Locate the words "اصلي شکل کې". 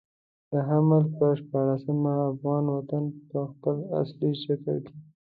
4.01-4.95